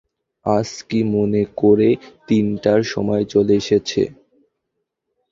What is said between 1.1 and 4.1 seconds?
মনে করে তিনটার সময় চলে এসেছে।